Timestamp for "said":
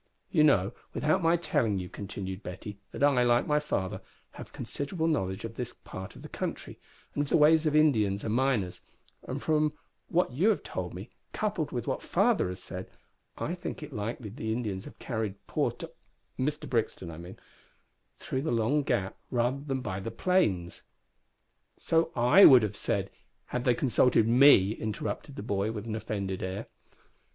12.63-12.89, 22.75-23.11